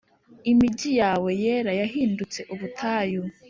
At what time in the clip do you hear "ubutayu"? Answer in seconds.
2.53-3.21